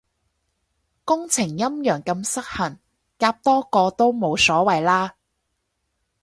[1.05, 2.79] 工程陰陽咁失衡，
[3.19, 5.13] 夾多個都冇所謂啦